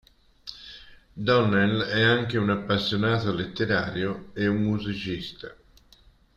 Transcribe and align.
Donnell 1.15 1.83
è 1.83 2.01
anche 2.01 2.39
un 2.39 2.49
appassionato 2.49 3.31
letterario 3.31 4.31
e 4.33 4.47
un 4.47 4.63
musicista. 4.63 5.55